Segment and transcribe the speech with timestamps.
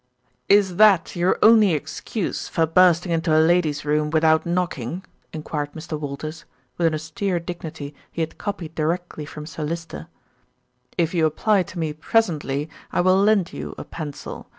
[0.49, 5.95] "Is that your only excuse for bursting into a lady's room without knocking?" enquired Mr.
[5.99, 6.43] Walters,
[6.79, 10.07] with an austere dignity he had copied directly from Sir Lyster.
[10.97, 14.47] "If you apply to me presently I will lend you a pencil.